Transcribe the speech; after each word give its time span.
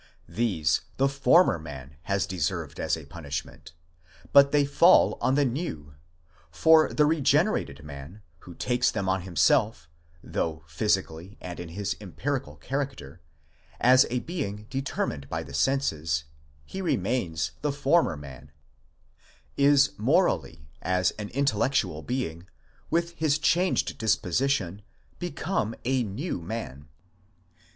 These 0.27 0.81
the 0.97 1.07
former 1.07 1.59
man 1.59 1.95
has 2.09 2.25
deserved 2.25 2.79
as 2.79 2.97
a 2.97 3.05
punishment, 3.05 3.73
but 4.33 4.51
they 4.51 4.65
fall 4.65 5.15
on 5.21 5.35
the 5.35 5.45
new: 5.45 5.93
for 6.49 6.91
the 6.91 7.05
regenerated 7.05 7.83
man, 7.83 8.23
who 8.39 8.55
takes 8.55 8.89
them 8.89 9.07
on 9.07 9.21
himself, 9.21 9.87
though 10.23 10.63
physically 10.65 11.37
and 11.39 11.59
in 11.59 11.69
his 11.69 11.95
empirical 12.01 12.55
character, 12.55 13.21
as 13.79 14.07
a 14.09 14.21
being 14.21 14.65
determined 14.71 15.29
by 15.29 15.43
the 15.43 15.53
senses, 15.53 16.23
he 16.65 16.81
remains 16.81 17.51
the 17.61 17.71
former 17.71 18.17
man; 18.17 18.51
is 19.55 19.91
morally, 19.99 20.67
as 20.81 21.11
an 21.19 21.29
intellectual 21.29 22.01
being, 22.01 22.47
with 22.89 23.11
his 23.17 23.37
changed 23.37 23.99
disposition, 23.99 24.81
become 25.19 25.75
a 25.85 26.01
new 26.01 26.41
man. 26.41 26.87